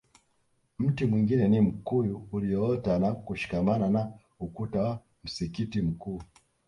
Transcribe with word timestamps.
Mti 0.79 1.05
mwingine 1.05 1.47
ni 1.47 1.61
mkuyu 1.61 2.27
ulioota 2.31 2.99
na 2.99 3.13
kushikamana 3.13 3.89
na 3.89 4.11
ukuta 4.39 4.81
wa 4.81 4.99
msikiti 5.23 5.81
mkuu 5.81 6.21